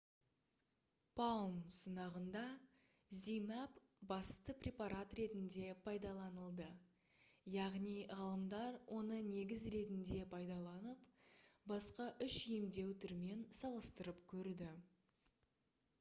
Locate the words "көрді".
14.33-14.71